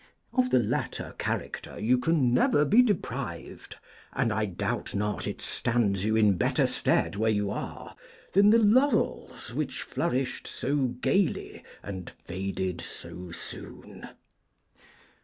Of 0.33 0.49
the 0.49 0.57
latter 0.57 1.13
character 1.19 1.77
you 1.79 1.99
can 1.99 2.33
never 2.33 2.65
be 2.65 2.81
deprived, 2.81 3.75
and 4.13 4.33
I 4.33 4.45
doubt 4.45 4.95
not 4.95 5.27
it 5.27 5.41
stands 5.41 6.03
you 6.05 6.15
in 6.15 6.37
better 6.37 6.65
stead 6.65 7.15
where 7.15 7.29
you 7.29 7.51
are, 7.51 7.95
than 8.33 8.49
the 8.49 8.57
laurels 8.57 9.53
which 9.53 9.83
flourished 9.83 10.47
so 10.47 10.75
gaily, 10.87 11.63
and 11.83 12.09
faded 12.25 12.81
so 12.81 13.29
soon. 13.31 14.09